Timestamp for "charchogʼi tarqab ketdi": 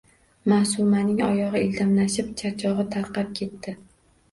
2.41-3.79